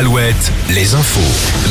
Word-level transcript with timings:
al 0.00 0.08
Les 0.68 0.94
infos. 0.94 1.20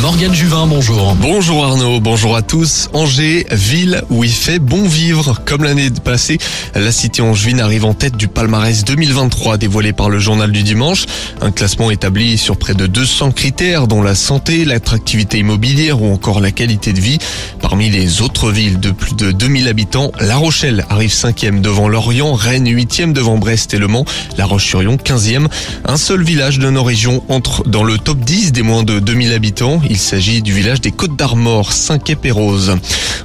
Morgane 0.00 0.34
Juvin, 0.34 0.66
bonjour. 0.66 1.14
Bonjour 1.14 1.64
Arnaud, 1.64 2.00
bonjour 2.00 2.34
à 2.34 2.42
tous. 2.42 2.88
Angers, 2.92 3.46
ville 3.52 4.02
où 4.10 4.24
il 4.24 4.32
fait 4.32 4.58
bon 4.58 4.88
vivre. 4.88 5.40
Comme 5.44 5.62
l'année 5.62 5.90
passée, 6.02 6.38
la 6.74 6.90
cité 6.90 7.22
angevine 7.22 7.60
arrive 7.60 7.84
en 7.84 7.94
tête 7.94 8.16
du 8.16 8.26
palmarès 8.26 8.84
2023 8.84 9.58
dévoilé 9.58 9.92
par 9.92 10.10
le 10.10 10.18
journal 10.18 10.50
du 10.50 10.64
dimanche. 10.64 11.06
Un 11.40 11.52
classement 11.52 11.92
établi 11.92 12.36
sur 12.36 12.56
près 12.56 12.74
de 12.74 12.88
200 12.88 13.30
critères 13.30 13.86
dont 13.86 14.02
la 14.02 14.16
santé, 14.16 14.64
l'attractivité 14.64 15.38
immobilière 15.38 16.02
ou 16.02 16.12
encore 16.12 16.40
la 16.40 16.50
qualité 16.50 16.92
de 16.92 17.00
vie. 17.00 17.18
Parmi 17.60 17.90
les 17.90 18.22
autres 18.22 18.50
villes 18.50 18.80
de 18.80 18.90
plus 18.90 19.14
de 19.14 19.30
2000 19.30 19.68
habitants, 19.68 20.10
La 20.18 20.36
Rochelle 20.36 20.84
arrive 20.90 21.12
5e 21.12 21.60
devant 21.60 21.88
Lorient, 21.88 22.34
Rennes 22.34 22.68
8e 22.68 23.12
devant 23.12 23.38
Brest 23.38 23.72
et 23.74 23.78
Le 23.78 23.86
Mans, 23.86 24.04
La 24.36 24.46
Roche-sur-Yon 24.46 24.96
15e. 24.96 25.46
Un 25.84 25.96
seul 25.96 26.24
village 26.24 26.58
de 26.58 26.70
nos 26.70 26.82
régions 26.82 27.22
entre 27.28 27.62
dans 27.68 27.84
le 27.84 27.98
top 27.98 28.18
10 28.18 28.47
des 28.52 28.62
moins 28.62 28.82
de 28.82 28.98
2000 28.98 29.32
habitants. 29.32 29.80
Il 29.88 29.98
s'agit 29.98 30.42
du 30.42 30.52
village 30.52 30.80
des 30.80 30.90
Côtes 30.90 31.16
d'Armor, 31.16 31.72
Saint-Quay-Pérouse. 31.72 32.76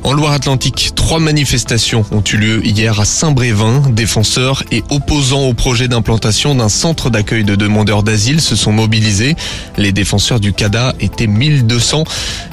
En 0.04 0.14
Loire-Atlantique, 0.14 0.92
trois 0.96 1.20
manifestations 1.20 2.06
ont 2.12 2.24
eu 2.32 2.38
lieu 2.38 2.66
hier 2.66 3.00
à 3.00 3.06
Saint-Brévin. 3.06 3.84
Défenseurs 3.90 4.64
et 4.72 4.84
opposants 4.90 5.44
au 5.44 5.54
projet 5.54 5.88
d'implantation 5.88 6.56
d'un 6.56 6.70
centre 6.70 7.10
d'accueil 7.10 7.44
de 7.44 7.56
demandeurs 7.56 8.04
d'asile 8.04 8.42
se 8.42 8.56
sont 8.56 8.72
mobilisés. 8.72 9.36
Les 9.78 9.92
défenseurs 9.92 10.40
du 10.40 10.52
CADA 10.52 10.94
étaient 11.00 11.28
1200. 11.28 12.04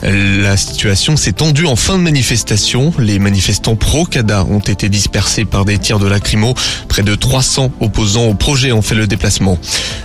La 0.02 0.56
situation 0.56 1.16
s'est 1.16 1.32
tendue 1.32 1.66
en 1.66 1.76
fin 1.76 1.98
de 1.98 2.02
manifestation. 2.02 2.92
Les 2.98 3.18
manifestants 3.18 3.76
pro-CADA 3.76 4.44
ont 4.44 4.60
été 4.60 4.88
dispersés 4.88 5.44
par 5.44 5.64
des 5.64 5.78
tirs 5.78 5.98
de 5.98 6.06
lacrymo. 6.06 6.54
Près 6.88 7.02
de 7.02 7.14
300 7.14 7.72
opposants 7.80 8.26
au 8.26 8.34
projet 8.34 8.72
ont 8.72 8.82
fait 8.82 8.94
le 8.94 9.06
déplacement. 9.06 9.58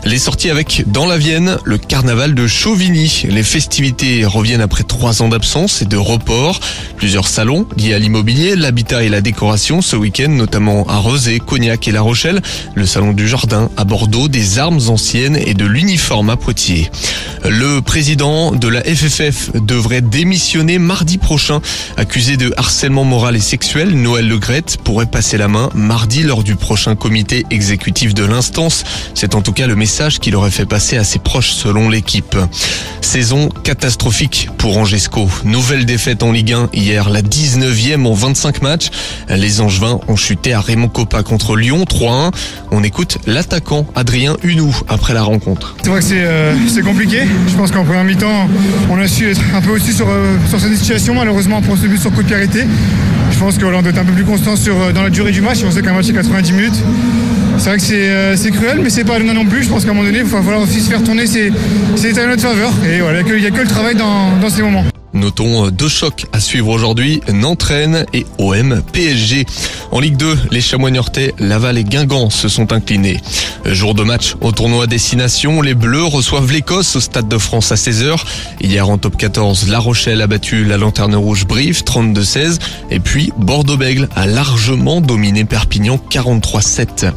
Les 0.03 0.19
sorties 0.19 0.49
avec, 0.49 0.83
dans 0.87 1.05
la 1.05 1.17
Vienne, 1.17 1.57
le 1.63 1.77
carnaval 1.77 2.33
de 2.33 2.47
Chauvigny. 2.55 3.25
Les 3.29 3.43
festivités 3.43 4.25
reviennent 4.25 4.61
après 4.61 4.83
trois 4.83 5.21
ans 5.21 5.27
d'absence 5.27 5.81
et 5.81 5.85
de 5.85 5.97
report. 5.97 6.61
Plusieurs 6.95 7.27
salons 7.27 7.67
liés 7.77 7.93
à 7.93 7.99
l'immobilier, 7.99 8.55
l'habitat 8.55 9.03
et 9.03 9.09
la 9.09 9.19
décoration 9.19 9.81
ce 9.81 9.97
week-end, 9.97 10.29
notamment 10.29 10.87
à 10.87 10.95
Rosé, 10.95 11.39
Cognac 11.39 11.87
et 11.87 11.91
La 11.91 12.01
Rochelle. 12.01 12.41
Le 12.73 12.85
salon 12.85 13.11
du 13.11 13.27
jardin 13.27 13.69
à 13.75 13.83
Bordeaux, 13.83 14.29
des 14.29 14.57
armes 14.57 14.79
anciennes 14.87 15.35
et 15.35 15.53
de 15.53 15.65
l'uniforme 15.65 16.29
à 16.29 16.37
Poitiers. 16.37 16.89
Le 17.47 17.81
président 17.81 18.51
de 18.53 18.67
la 18.67 18.81
FFF 18.81 19.51
devrait 19.53 20.01
démissionner 20.01 20.79
mardi 20.79 21.19
prochain. 21.19 21.61
Accusé 21.97 22.37
de 22.37 22.51
harcèlement 22.57 23.03
moral 23.03 23.35
et 23.35 23.41
sexuel, 23.41 23.89
Noël 23.89 24.27
Legrette 24.27 24.77
pourrait 24.83 25.05
passer 25.05 25.37
la 25.37 25.47
main 25.47 25.69
mardi 25.75 26.23
lors 26.23 26.43
du 26.43 26.55
prochain 26.55 26.95
comité 26.95 27.45
exécutif 27.51 28.15
de 28.15 28.23
l'instance. 28.23 28.83
C'est 29.13 29.35
en 29.35 29.41
tout 29.43 29.53
cas 29.53 29.67
le 29.67 29.75
message 29.75 30.19
qu'il 30.19 30.35
aurait 30.35 30.49
fait 30.49 30.65
passer 30.65 30.97
à 30.97 31.03
ses 31.03 31.19
proches 31.19 31.51
selon 31.51 31.89
l'équipe. 31.89 32.35
Saison 33.01 33.49
catastrophique 33.63 34.49
pour 34.57 34.77
Angesco. 34.77 35.29
Nouvelle 35.43 35.85
défaite 35.85 36.23
en 36.23 36.31
Ligue 36.31 36.53
1 36.53 36.69
hier, 36.73 37.09
la 37.09 37.21
19e 37.21 38.05
en 38.05 38.13
25 38.13 38.61
matchs. 38.61 38.89
Les 39.29 39.61
Angevins 39.61 39.99
ont 40.07 40.15
chuté 40.15 40.53
à 40.53 40.59
Raymond 40.59 40.89
Coppa 40.89 41.23
contre 41.23 41.55
Lyon 41.55 41.85
3-1. 41.85 42.31
On 42.71 42.83
écoute 42.83 43.17
l'attaquant 43.25 43.85
Adrien 43.95 44.35
Hunou 44.43 44.75
après 44.87 45.13
la 45.13 45.23
rencontre. 45.23 45.75
C'est 45.81 45.89
vrai 45.89 45.99
que 45.99 46.05
c'est 46.05 46.23
euh, 46.23 46.53
c'est 46.67 46.81
compliqué. 46.81 47.21
Je 47.47 47.55
pense 47.55 47.71
qu'en 47.71 47.83
première 47.83 48.03
mi-temps, 48.03 48.49
on 48.89 48.99
a 48.99 49.07
su 49.07 49.29
être 49.29 49.41
un 49.53 49.61
peu 49.61 49.71
aussi 49.71 49.93
sur, 49.93 50.09
euh, 50.09 50.35
sur 50.49 50.59
cette 50.59 50.75
situation. 50.75 51.13
Malheureusement, 51.13 51.61
pour 51.61 51.77
ce 51.77 51.87
but 51.87 52.01
sur 52.01 52.11
coup 52.11 52.21
de 52.21 52.27
pied 52.27 52.35
arrêté. 52.35 52.65
Je 53.31 53.37
pense 53.37 53.57
qu'on 53.57 53.69
doit 53.69 53.89
être 53.89 53.97
un 53.97 54.05
peu 54.05 54.13
plus 54.13 54.25
constant 54.25 54.55
sur, 54.55 54.79
euh, 54.79 54.91
dans 54.91 55.03
la 55.03 55.09
durée 55.09 55.31
du 55.31 55.41
match. 55.41 55.59
On 55.65 55.71
sait 55.71 55.81
qu'un 55.81 55.93
match 55.93 56.09
est 56.09 56.13
90 56.13 56.51
minutes. 56.51 56.83
C'est 57.57 57.69
vrai 57.69 57.77
que 57.77 57.83
c'est 57.83 58.09
euh, 58.09 58.51
cruel, 58.51 58.79
mais 58.81 58.89
c'est 58.89 59.03
pas 59.03 59.19
non 59.19 59.33
non 59.33 59.45
plus. 59.45 59.63
Je 59.63 59.69
pense 59.69 59.85
qu'à 59.85 59.91
un 59.91 59.93
moment 59.93 60.05
donné, 60.05 60.19
il 60.19 60.25
va 60.25 60.41
falloir 60.41 60.61
aussi 60.61 60.81
se 60.81 60.89
faire 60.89 61.03
tourner 61.03 61.25
ses, 61.25 61.51
ses 61.95 62.19
à 62.19 62.27
notre 62.27 62.41
faveur. 62.41 62.71
Et 62.85 62.99
voilà, 63.01 63.21
il 63.21 63.39
n'y 63.39 63.45
a, 63.45 63.51
que 63.51 63.61
le 63.61 63.67
travail 63.67 63.95
dans, 63.95 64.37
dans 64.41 64.49
ces 64.49 64.61
moments. 64.61 64.83
Notons 65.15 65.69
deux 65.69 65.87
chocs 65.87 66.25
à 66.33 66.41
suivre 66.41 66.67
aujourd'hui, 66.67 67.21
Nantes-Rennes 67.31 68.05
et 68.13 68.25
OM 68.37 68.83
PSG. 68.91 69.45
En 69.91 70.01
Ligue 70.01 70.17
2, 70.17 70.37
les 70.51 70.59
Chamois 70.59 70.91
niortais, 70.91 71.33
Laval 71.39 71.77
et 71.77 71.85
Guingamp 71.85 72.29
se 72.29 72.49
sont 72.49 72.73
inclinés. 72.73 73.21
Jour 73.65 73.95
de 73.95 74.03
match 74.03 74.35
au 74.41 74.51
tournoi 74.51 74.87
Destination, 74.87 75.61
les 75.61 75.73
Bleus 75.73 76.03
reçoivent 76.03 76.51
l'Écosse 76.51 76.97
au 76.97 76.99
Stade 76.99 77.29
de 77.29 77.37
France 77.37 77.71
à 77.71 77.75
16h. 77.75 78.19
Hier 78.59 78.89
en 78.89 78.97
top 78.97 79.15
14, 79.15 79.69
La 79.69 79.79
Rochelle 79.79 80.21
a 80.21 80.27
battu 80.27 80.65
la 80.65 80.75
Lanterne 80.75 81.15
Rouge 81.15 81.47
Brive 81.47 81.83
32-16 81.83 82.59
et 82.91 82.99
puis 82.99 83.31
Bordeaux-Bègle 83.37 84.09
a 84.17 84.27
largement 84.27 84.99
dominé 84.99 85.45
Perpignan 85.45 85.97
43-7. 86.11 87.11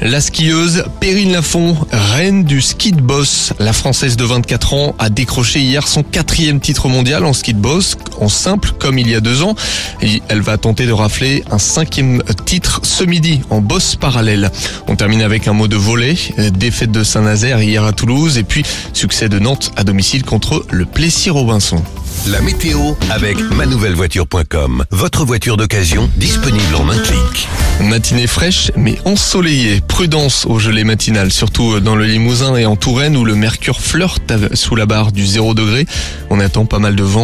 La 0.00 0.20
skieuse 0.20 0.84
Perrine 1.00 1.32
Lafont, 1.32 1.76
reine 1.90 2.44
du 2.44 2.60
ski 2.60 2.92
de 2.92 3.00
boss, 3.00 3.52
la 3.58 3.72
Française 3.72 4.16
de 4.16 4.24
24 4.24 4.74
ans 4.74 4.94
a 5.00 5.10
décroché 5.10 5.60
hier 5.60 5.88
son 5.88 6.04
quatrième 6.04 6.60
titre 6.60 6.88
mondial 6.88 7.24
en 7.24 7.32
ski 7.40 7.54
de 7.54 7.58
boss 7.58 7.96
en 8.20 8.28
simple 8.28 8.72
comme 8.78 8.98
il 8.98 9.08
y 9.08 9.14
a 9.14 9.20
deux 9.20 9.42
ans. 9.42 9.54
Et 10.02 10.22
elle 10.28 10.42
va 10.42 10.58
tenter 10.58 10.86
de 10.86 10.92
rafler 10.92 11.42
un 11.50 11.58
cinquième 11.58 12.22
titre 12.44 12.80
ce 12.84 13.04
midi 13.04 13.40
en 13.50 13.60
boss 13.60 13.96
parallèle. 13.96 14.50
On 14.88 14.96
termine 14.96 15.22
avec 15.22 15.48
un 15.48 15.52
mot 15.52 15.68
de 15.68 15.76
volet. 15.76 16.14
Défaite 16.52 16.92
de 16.92 17.02
Saint-Nazaire 17.02 17.62
hier 17.62 17.82
à 17.84 17.92
Toulouse 17.92 18.38
et 18.38 18.44
puis 18.44 18.62
succès 18.92 19.28
de 19.28 19.38
Nantes 19.38 19.72
à 19.76 19.84
domicile 19.84 20.24
contre 20.24 20.64
le 20.70 20.84
Plessis-Robinson. 20.84 21.82
La 22.26 22.40
météo 22.42 22.92
avec 23.08 23.38
manouvellevoiture.com. 23.38 24.84
Votre 24.90 25.24
voiture 25.24 25.56
d'occasion 25.56 26.10
disponible 26.16 26.74
en 26.76 26.88
un 26.90 26.98
clic. 26.98 27.48
Matinée 27.80 28.26
fraîche 28.26 28.70
mais 28.76 28.98
ensoleillée. 29.06 29.80
Prudence 29.80 30.44
au 30.44 30.58
gelé 30.58 30.84
matinal, 30.84 31.32
surtout 31.32 31.80
dans 31.80 31.96
le 31.96 32.04
Limousin 32.04 32.56
et 32.56 32.66
en 32.66 32.76
Touraine 32.76 33.16
où 33.16 33.24
le 33.24 33.34
mercure 33.34 33.80
flirte 33.80 34.34
sous 34.52 34.76
la 34.76 34.84
barre 34.84 35.12
du 35.12 35.24
0 35.24 35.54
degré. 35.54 35.86
On 36.28 36.40
attend 36.40 36.66
pas 36.66 36.78
mal 36.78 36.94
de 36.94 37.02
vent. 37.02 37.10